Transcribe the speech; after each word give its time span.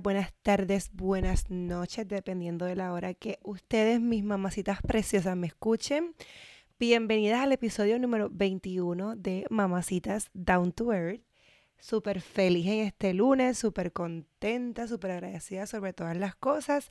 Buenas 0.00 0.32
tardes, 0.42 0.90
buenas 0.92 1.50
noches, 1.50 2.06
dependiendo 2.06 2.66
de 2.66 2.76
la 2.76 2.92
hora 2.92 3.14
que 3.14 3.40
ustedes, 3.42 4.00
mis 4.00 4.22
mamacitas 4.22 4.80
preciosas, 4.80 5.36
me 5.36 5.48
escuchen. 5.48 6.14
Bienvenidas 6.78 7.40
al 7.40 7.50
episodio 7.50 7.98
número 7.98 8.28
21 8.30 9.16
de 9.16 9.44
Mamacitas 9.50 10.30
Down 10.34 10.70
to 10.70 10.92
Earth. 10.92 11.20
Súper 11.80 12.20
feliz 12.20 12.66
en 12.66 12.86
este 12.86 13.12
lunes, 13.12 13.58
súper 13.58 13.92
contenta, 13.92 14.86
súper 14.86 15.10
agradecida 15.10 15.66
sobre 15.66 15.92
todas 15.92 16.16
las 16.16 16.36
cosas. 16.36 16.88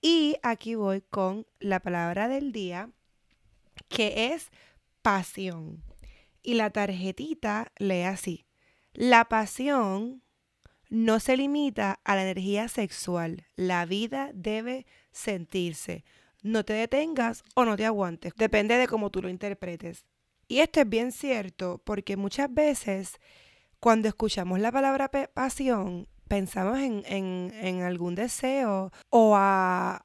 Y 0.00 0.36
aquí 0.44 0.76
voy 0.76 1.00
con 1.00 1.46
la 1.58 1.80
palabra 1.80 2.28
del 2.28 2.52
día, 2.52 2.90
que 3.88 4.32
es 4.32 4.50
pasión. 5.02 5.82
Y 6.40 6.54
la 6.54 6.70
tarjetita 6.70 7.72
lee 7.78 8.02
así. 8.02 8.46
La 8.94 9.24
pasión 9.24 10.22
no 10.92 11.20
se 11.20 11.38
limita 11.38 12.00
a 12.04 12.14
la 12.14 12.22
energía 12.22 12.68
sexual. 12.68 13.46
La 13.56 13.86
vida 13.86 14.30
debe 14.34 14.84
sentirse. 15.10 16.04
No 16.42 16.66
te 16.66 16.74
detengas 16.74 17.44
o 17.54 17.64
no 17.64 17.78
te 17.78 17.86
aguantes. 17.86 18.34
Depende 18.36 18.76
de 18.76 18.86
cómo 18.86 19.08
tú 19.08 19.22
lo 19.22 19.30
interpretes. 19.30 20.04
Y 20.48 20.58
esto 20.58 20.82
es 20.82 20.88
bien 20.90 21.10
cierto 21.10 21.80
porque 21.82 22.18
muchas 22.18 22.52
veces 22.52 23.18
cuando 23.80 24.06
escuchamos 24.06 24.60
la 24.60 24.70
palabra 24.70 25.10
pasión, 25.32 26.08
pensamos 26.28 26.78
en, 26.78 27.02
en 27.06 27.82
algún 27.82 28.14
deseo 28.14 28.92
o 29.08 29.34
a 29.34 30.04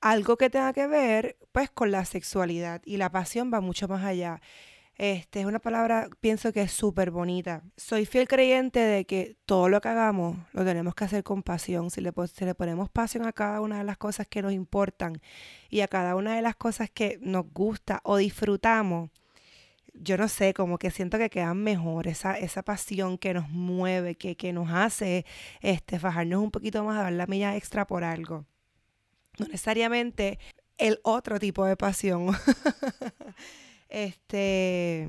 algo 0.00 0.38
que 0.38 0.48
tenga 0.48 0.72
que 0.72 0.86
ver 0.86 1.36
pues 1.52 1.70
con 1.70 1.90
la 1.90 2.06
sexualidad. 2.06 2.80
Y 2.86 2.96
la 2.96 3.10
pasión 3.10 3.50
va 3.52 3.60
mucho 3.60 3.88
más 3.88 4.02
allá. 4.02 4.40
Este, 4.96 5.40
es 5.40 5.46
una 5.46 5.58
palabra, 5.58 6.08
pienso 6.20 6.52
que 6.52 6.62
es 6.62 6.72
súper 6.72 7.10
bonita. 7.10 7.62
Soy 7.76 8.06
fiel 8.06 8.28
creyente 8.28 8.78
de 8.78 9.04
que 9.04 9.36
todo 9.44 9.68
lo 9.68 9.80
que 9.80 9.88
hagamos 9.88 10.36
lo 10.52 10.64
tenemos 10.64 10.94
que 10.94 11.04
hacer 11.04 11.24
con 11.24 11.42
pasión. 11.42 11.90
Si 11.90 12.00
le, 12.00 12.12
ponemos 12.12 12.90
pasión 12.90 13.26
a 13.26 13.32
cada 13.32 13.60
una 13.60 13.78
de 13.78 13.84
las 13.84 13.98
cosas 13.98 14.28
que 14.28 14.40
nos 14.40 14.52
importan 14.52 15.20
y 15.68 15.80
a 15.80 15.88
cada 15.88 16.14
una 16.14 16.36
de 16.36 16.42
las 16.42 16.54
cosas 16.54 16.90
que 16.90 17.18
nos 17.20 17.44
gusta 17.52 18.00
o 18.04 18.18
disfrutamos, 18.18 19.10
yo 19.94 20.16
no 20.16 20.28
sé, 20.28 20.54
como 20.54 20.78
que 20.78 20.90
siento 20.90 21.18
que 21.18 21.30
quedan 21.30 21.58
mejor, 21.62 22.06
esa, 22.06 22.38
esa 22.38 22.62
pasión 22.62 23.18
que 23.18 23.34
nos 23.34 23.48
mueve, 23.48 24.14
que, 24.16 24.36
que 24.36 24.52
nos 24.52 24.70
hace 24.70 25.24
este, 25.60 25.98
fajarnos 25.98 26.42
un 26.42 26.50
poquito 26.50 26.84
más, 26.84 26.98
a 27.00 27.02
dar 27.04 27.12
la 27.12 27.26
milla 27.26 27.56
extra 27.56 27.86
por 27.86 28.04
algo. 28.04 28.44
No 29.38 29.46
necesariamente 29.46 30.38
el 30.78 31.00
otro 31.02 31.40
tipo 31.40 31.64
de 31.64 31.76
pasión. 31.76 32.28
Este, 33.94 35.08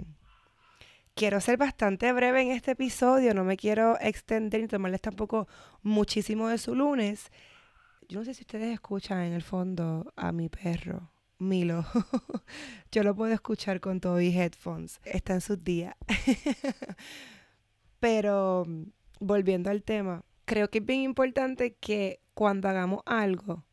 quiero 1.15 1.41
ser 1.41 1.57
bastante 1.57 2.13
breve 2.13 2.43
en 2.43 2.51
este 2.51 2.71
episodio, 2.71 3.33
no 3.33 3.43
me 3.43 3.57
quiero 3.57 3.97
extender 3.99 4.61
ni 4.61 4.67
tomarles 4.67 5.01
tampoco 5.01 5.47
muchísimo 5.81 6.49
de 6.49 6.59
su 6.59 6.75
lunes. 6.75 7.31
Yo 8.07 8.19
no 8.19 8.25
sé 8.25 8.35
si 8.35 8.43
ustedes 8.43 8.71
escuchan 8.71 9.21
en 9.23 9.33
el 9.33 9.41
fondo 9.41 10.13
a 10.15 10.31
mi 10.31 10.49
perro, 10.49 11.11
Milo. 11.39 11.83
Yo 12.91 13.01
lo 13.01 13.15
puedo 13.15 13.33
escuchar 13.33 13.79
con 13.79 13.99
todos 13.99 14.19
mis 14.19 14.35
headphones. 14.35 15.01
Está 15.03 15.33
en 15.33 15.41
sus 15.41 15.63
días. 15.63 15.95
Pero 17.99 18.67
volviendo 19.19 19.71
al 19.71 19.81
tema, 19.81 20.23
creo 20.45 20.69
que 20.69 20.77
es 20.77 20.85
bien 20.85 21.01
importante 21.01 21.73
que 21.73 22.21
cuando 22.35 22.69
hagamos 22.69 23.01
algo, 23.07 23.65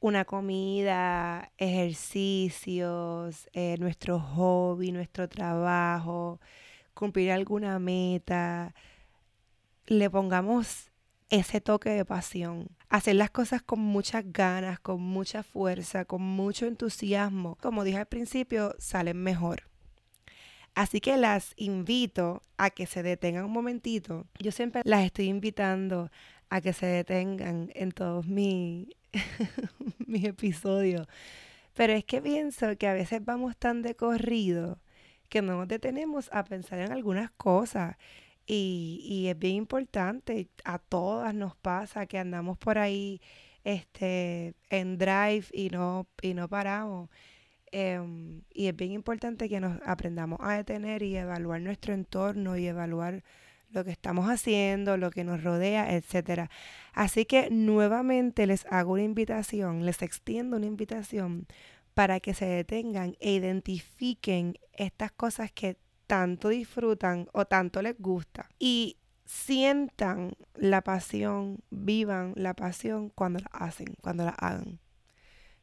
una 0.00 0.24
comida, 0.24 1.52
ejercicios, 1.58 3.48
eh, 3.52 3.76
nuestro 3.78 4.20
hobby, 4.20 4.92
nuestro 4.92 5.28
trabajo, 5.28 6.40
cumplir 6.94 7.32
alguna 7.32 7.78
meta, 7.78 8.74
le 9.86 10.10
pongamos 10.10 10.90
ese 11.30 11.60
toque 11.60 11.90
de 11.90 12.04
pasión. 12.04 12.68
Hacer 12.88 13.16
las 13.16 13.30
cosas 13.30 13.62
con 13.62 13.80
muchas 13.80 14.24
ganas, 14.32 14.78
con 14.80 15.00
mucha 15.00 15.42
fuerza, 15.42 16.04
con 16.04 16.22
mucho 16.22 16.66
entusiasmo. 16.66 17.56
Como 17.60 17.84
dije 17.84 17.98
al 17.98 18.06
principio, 18.06 18.74
salen 18.78 19.22
mejor. 19.22 19.64
Así 20.74 21.00
que 21.00 21.16
las 21.16 21.54
invito 21.56 22.42
a 22.58 22.70
que 22.70 22.86
se 22.86 23.02
detengan 23.02 23.46
un 23.46 23.52
momentito. 23.52 24.26
Yo 24.38 24.52
siempre 24.52 24.82
las 24.84 25.04
estoy 25.04 25.26
invitando 25.26 26.10
a 26.50 26.60
que 26.60 26.72
se 26.72 26.86
detengan 26.86 27.70
en 27.74 27.92
todos 27.92 28.26
mis 28.26 28.88
mis 30.06 30.24
episodios. 30.24 31.06
Pero 31.74 31.92
es 31.92 32.04
que 32.04 32.22
pienso 32.22 32.76
que 32.78 32.86
a 32.88 32.94
veces 32.94 33.24
vamos 33.24 33.56
tan 33.56 33.82
de 33.82 33.94
corrido 33.94 34.78
que 35.28 35.42
no 35.42 35.56
nos 35.58 35.68
detenemos 35.68 36.30
a 36.32 36.44
pensar 36.44 36.78
en 36.80 36.92
algunas 36.92 37.30
cosas. 37.32 37.96
Y, 38.46 39.00
y 39.04 39.28
es 39.28 39.38
bien 39.38 39.56
importante, 39.56 40.48
a 40.64 40.78
todas 40.78 41.34
nos 41.34 41.56
pasa 41.56 42.06
que 42.06 42.18
andamos 42.18 42.58
por 42.58 42.78
ahí 42.78 43.20
este, 43.64 44.54
en 44.70 44.96
drive 44.96 45.46
y 45.52 45.70
no, 45.70 46.06
y 46.22 46.34
no 46.34 46.48
paramos. 46.48 47.10
Em, 47.72 48.42
y 48.54 48.68
es 48.68 48.76
bien 48.76 48.92
importante 48.92 49.48
que 49.48 49.60
nos 49.60 49.80
aprendamos 49.84 50.38
a 50.40 50.54
detener 50.54 51.02
y 51.02 51.16
evaluar 51.16 51.60
nuestro 51.60 51.92
entorno 51.92 52.56
y 52.56 52.66
evaluar 52.66 53.24
lo 53.70 53.84
que 53.84 53.90
estamos 53.90 54.28
haciendo, 54.28 54.96
lo 54.96 55.10
que 55.10 55.24
nos 55.24 55.42
rodea, 55.42 55.94
etcétera. 55.94 56.50
Así 56.92 57.24
que 57.24 57.50
nuevamente 57.50 58.46
les 58.46 58.66
hago 58.66 58.92
una 58.92 59.02
invitación, 59.02 59.84
les 59.84 60.02
extiendo 60.02 60.56
una 60.56 60.66
invitación 60.66 61.46
para 61.94 62.20
que 62.20 62.34
se 62.34 62.46
detengan 62.46 63.16
e 63.20 63.32
identifiquen 63.32 64.58
estas 64.72 65.12
cosas 65.12 65.50
que 65.52 65.78
tanto 66.06 66.48
disfrutan 66.50 67.28
o 67.32 67.46
tanto 67.46 67.82
les 67.82 67.98
gusta 67.98 68.48
y 68.58 68.98
sientan 69.24 70.36
la 70.54 70.82
pasión, 70.82 71.60
vivan 71.70 72.32
la 72.36 72.54
pasión 72.54 73.10
cuando 73.10 73.40
la 73.40 73.50
hacen, 73.52 73.96
cuando 74.00 74.24
la 74.24 74.30
hagan. 74.30 74.78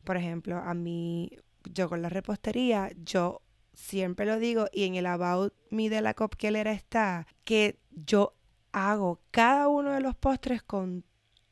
Por 0.04 0.18
ejemplo, 0.18 0.58
a 0.58 0.74
mí, 0.74 1.32
yo 1.64 1.88
con 1.88 2.02
la 2.02 2.10
repostería, 2.10 2.92
yo 3.04 3.42
siempre 3.74 4.26
lo 4.26 4.38
digo 4.38 4.68
y 4.72 4.84
en 4.84 4.96
el 4.96 5.06
About 5.06 5.54
Me 5.70 5.90
de 5.90 6.02
la 6.02 6.14
copquelera 6.14 6.72
está 6.72 7.26
que 7.44 7.80
yo 7.96 8.36
hago 8.72 9.22
cada 9.32 9.68
uno 9.68 9.92
de 9.92 10.02
los 10.02 10.16
postres 10.16 10.64
con 10.64 11.04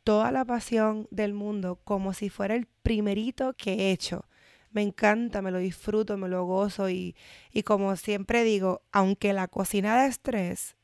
toda 0.04 0.32
la 0.32 0.46
pasión 0.46 1.08
del 1.12 1.34
mundo, 1.34 1.80
como 1.84 2.14
si 2.14 2.30
fuera 2.30 2.56
el 2.56 2.66
primerito 2.66 3.54
que 3.54 3.74
he 3.74 3.92
hecho. 3.92 4.26
Me 4.72 4.82
encanta, 4.82 5.42
me 5.42 5.52
lo 5.52 5.60
disfruto, 5.60 6.18
me 6.18 6.30
lo 6.30 6.46
gozo 6.46 6.90
y, 6.90 7.16
y 7.52 7.64
como 7.64 7.96
siempre 7.96 8.44
digo, 8.44 8.82
aunque 8.92 9.34
la 9.34 9.48
cocina 9.48 9.96
da 9.96 10.08
estrés, 10.08 10.76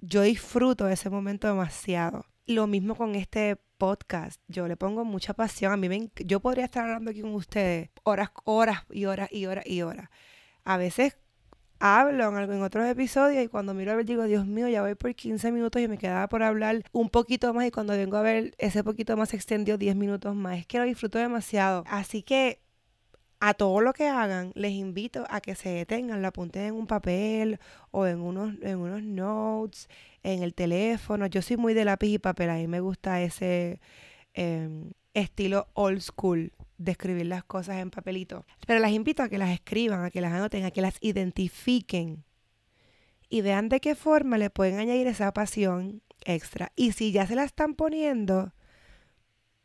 yo 0.00 0.22
disfruto 0.22 0.88
ese 0.88 1.08
momento 1.08 1.48
demasiado. 1.48 2.26
Lo 2.46 2.66
mismo 2.66 2.94
con 2.94 3.14
este 3.14 3.56
podcast. 3.78 4.40
Yo 4.48 4.68
le 4.68 4.76
pongo 4.76 5.04
mucha 5.04 5.32
pasión. 5.32 5.72
A 5.72 5.76
mí 5.76 5.88
me, 5.88 6.10
yo 6.16 6.40
podría 6.40 6.66
estar 6.66 6.84
hablando 6.84 7.10
aquí 7.10 7.22
con 7.22 7.34
ustedes 7.34 7.90
horas, 8.02 8.30
horas 8.44 8.84
y 8.90 9.06
horas 9.06 9.32
y 9.32 9.46
horas 9.46 9.66
y 9.66 9.82
horas. 9.82 10.10
A 10.64 10.76
veces 10.76 11.16
hablo 11.84 12.28
en, 12.28 12.50
en 12.50 12.62
otros 12.62 12.86
episodios 12.86 13.44
y 13.44 13.48
cuando 13.48 13.74
miro 13.74 13.92
a 13.92 13.96
ver 13.96 14.06
digo, 14.06 14.24
Dios 14.24 14.46
mío, 14.46 14.68
ya 14.68 14.80
voy 14.80 14.94
por 14.94 15.14
15 15.14 15.52
minutos 15.52 15.82
y 15.82 15.88
me 15.88 15.98
quedaba 15.98 16.28
por 16.28 16.42
hablar 16.42 16.82
un 16.92 17.10
poquito 17.10 17.52
más 17.52 17.66
y 17.66 17.70
cuando 17.70 17.92
vengo 17.92 18.16
a 18.16 18.22
ver 18.22 18.54
ese 18.56 18.82
poquito 18.82 19.18
más 19.18 19.28
se 19.28 19.36
extendió 19.36 19.76
10 19.76 19.94
minutos 19.94 20.34
más. 20.34 20.58
Es 20.58 20.66
que 20.66 20.78
lo 20.78 20.84
disfruto 20.84 21.18
demasiado. 21.18 21.84
Así 21.86 22.22
que 22.22 22.58
a 23.38 23.52
todo 23.52 23.82
lo 23.82 23.92
que 23.92 24.08
hagan, 24.08 24.52
les 24.54 24.72
invito 24.72 25.26
a 25.28 25.42
que 25.42 25.54
se 25.54 25.68
detengan, 25.68 26.22
lo 26.22 26.28
apunten 26.28 26.62
en 26.62 26.74
un 26.74 26.86
papel 26.86 27.60
o 27.90 28.06
en 28.06 28.22
unos, 28.22 28.54
en 28.62 28.78
unos 28.78 29.02
notes, 29.02 29.90
en 30.22 30.42
el 30.42 30.54
teléfono. 30.54 31.26
Yo 31.26 31.42
soy 31.42 31.58
muy 31.58 31.74
de 31.74 31.84
lápiz 31.84 32.08
y 32.08 32.18
papel, 32.18 32.48
a 32.48 32.54
mí 32.54 32.66
me 32.66 32.80
gusta 32.80 33.20
ese 33.20 33.80
em, 34.32 34.92
estilo 35.12 35.68
old 35.74 36.00
school 36.00 36.50
de 36.84 36.92
escribir 36.92 37.26
las 37.26 37.44
cosas 37.44 37.76
en 37.76 37.90
papelito. 37.90 38.44
Pero 38.66 38.80
las 38.80 38.92
invito 38.92 39.22
a 39.22 39.28
que 39.28 39.38
las 39.38 39.50
escriban, 39.50 40.04
a 40.04 40.10
que 40.10 40.20
las 40.20 40.32
anoten, 40.32 40.64
a 40.64 40.70
que 40.70 40.82
las 40.82 40.96
identifiquen 41.00 42.24
y 43.28 43.40
vean 43.40 43.68
de 43.68 43.80
qué 43.80 43.94
forma 43.94 44.38
le 44.38 44.50
pueden 44.50 44.78
añadir 44.78 45.06
esa 45.06 45.32
pasión 45.32 46.02
extra. 46.24 46.72
Y 46.76 46.92
si 46.92 47.10
ya 47.10 47.26
se 47.26 47.34
la 47.34 47.44
están 47.44 47.74
poniendo, 47.74 48.52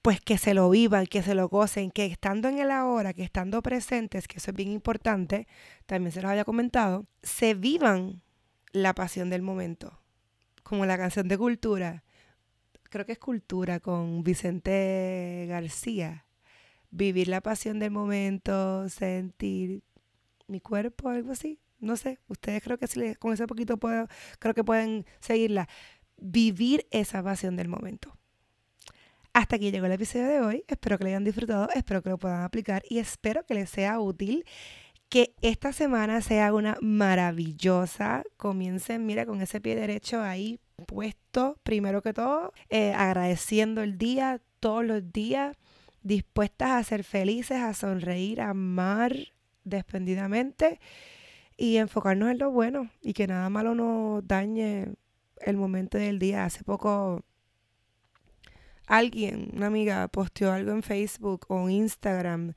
pues 0.01 0.21
que 0.21 0.37
se 0.37 0.53
lo 0.53 0.69
vivan, 0.69 1.05
que 1.05 1.21
se 1.21 1.35
lo 1.35 1.49
gocen, 1.49 1.91
que 1.91 2.05
estando 2.05 2.47
en 2.47 2.59
el 2.59 2.71
ahora, 2.71 3.13
que 3.13 3.23
estando 3.23 3.61
presentes, 3.61 4.27
que 4.27 4.37
eso 4.37 4.51
es 4.51 4.57
bien 4.57 4.71
importante, 4.71 5.47
también 5.85 6.11
se 6.11 6.21
los 6.21 6.31
había 6.31 6.45
comentado, 6.45 7.05
se 7.21 7.53
vivan 7.53 8.23
la 8.71 8.95
pasión 8.95 9.29
del 9.29 9.41
momento, 9.41 9.99
como 10.63 10.85
la 10.85 10.97
canción 10.97 11.27
de 11.27 11.37
Cultura, 11.37 12.03
creo 12.89 13.05
que 13.05 13.13
es 13.13 13.19
Cultura 13.19 13.79
con 13.79 14.23
Vicente 14.23 15.45
García, 15.47 16.25
vivir 16.91 17.27
la 17.27 17.41
pasión 17.41 17.79
del 17.79 17.91
momento, 17.91 18.87
sentir 18.89 19.83
mi 20.47 20.59
cuerpo, 20.59 21.09
algo 21.09 21.31
así, 21.31 21.59
no 21.79 21.95
sé, 21.95 22.19
ustedes 22.27 22.63
creo 22.63 22.77
que 22.77 22.87
si 22.87 23.15
con 23.15 23.33
ese 23.33 23.47
poquito 23.47 23.77
puedo, 23.77 24.07
creo 24.39 24.53
que 24.53 24.63
pueden 24.63 25.05
seguirla, 25.19 25.67
vivir 26.17 26.87
esa 26.91 27.23
pasión 27.23 27.55
del 27.55 27.67
momento. 27.67 28.15
Hasta 29.33 29.55
aquí 29.55 29.71
llegó 29.71 29.85
el 29.85 29.91
episodio 29.93 30.27
de 30.27 30.41
hoy. 30.41 30.63
Espero 30.67 30.97
que 30.97 31.03
lo 31.03 31.09
hayan 31.09 31.23
disfrutado, 31.23 31.69
espero 31.73 32.01
que 32.01 32.09
lo 32.09 32.17
puedan 32.17 32.41
aplicar 32.41 32.83
y 32.89 32.97
espero 32.97 33.45
que 33.45 33.53
les 33.53 33.69
sea 33.69 33.99
útil. 33.99 34.43
Que 35.07 35.33
esta 35.41 35.71
semana 35.71 36.21
sea 36.21 36.53
una 36.53 36.77
maravillosa. 36.81 38.23
Comiencen, 38.37 39.05
mira, 39.05 39.25
con 39.25 39.41
ese 39.41 39.61
pie 39.61 39.75
derecho 39.75 40.21
ahí 40.21 40.59
puesto, 40.85 41.57
primero 41.63 42.01
que 42.01 42.13
todo, 42.13 42.53
eh, 42.69 42.93
agradeciendo 42.93 43.81
el 43.81 43.97
día, 43.97 44.41
todos 44.59 44.85
los 44.85 45.11
días, 45.11 45.57
dispuestas 46.03 46.71
a 46.71 46.83
ser 46.83 47.03
felices, 47.03 47.57
a 47.57 47.73
sonreír, 47.73 48.41
a 48.41 48.51
amar 48.51 49.15
despendidamente 49.63 50.79
y 51.57 51.77
enfocarnos 51.77 52.31
en 52.31 52.39
lo 52.39 52.51
bueno 52.51 52.89
y 53.01 53.13
que 53.13 53.27
nada 53.27 53.49
malo 53.49 53.75
nos 53.75 54.25
dañe 54.27 54.93
el 55.41 55.57
momento 55.57 55.97
del 55.97 56.19
día. 56.19 56.45
Hace 56.45 56.63
poco 56.63 57.23
alguien, 58.87 59.51
una 59.55 59.67
amiga, 59.67 60.07
posteó 60.07 60.51
algo 60.51 60.71
en 60.71 60.83
Facebook 60.83 61.45
o 61.49 61.67
en 61.67 61.71
Instagram 61.71 62.53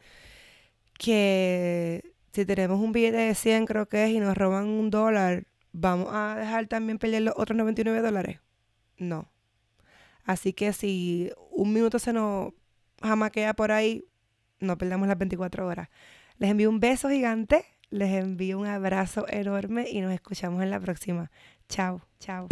que 0.98 2.14
si 2.32 2.46
tenemos 2.46 2.80
un 2.80 2.92
billete 2.92 3.18
de 3.18 3.34
100 3.34 3.66
creo 3.66 3.88
que 3.88 4.04
es 4.04 4.10
y 4.10 4.20
nos 4.20 4.36
roban 4.36 4.66
un 4.66 4.90
dólar, 4.90 5.46
¿vamos 5.72 6.08
a 6.12 6.36
dejar 6.36 6.66
también 6.66 6.98
perder 6.98 7.22
los 7.22 7.34
otros 7.36 7.56
99 7.56 8.00
dólares? 8.00 8.40
No. 8.98 9.30
Así 10.24 10.52
que 10.52 10.72
si 10.72 11.30
un 11.50 11.72
minuto 11.72 11.98
se 11.98 12.12
nos 12.12 12.52
jamaquea 13.02 13.54
por 13.54 13.72
ahí, 13.72 14.04
no 14.60 14.78
perdamos 14.78 15.08
las 15.08 15.18
24 15.18 15.66
horas. 15.66 15.88
Les 16.38 16.50
envío 16.50 16.70
un 16.70 16.80
beso 16.80 17.08
gigante, 17.08 17.64
les 17.90 18.10
envío 18.12 18.58
un 18.58 18.66
abrazo 18.66 19.26
enorme 19.28 19.86
y 19.90 20.00
nos 20.00 20.12
escuchamos 20.12 20.62
en 20.62 20.70
la 20.70 20.80
próxima. 20.80 21.30
Chao, 21.68 22.02
chao. 22.18 22.48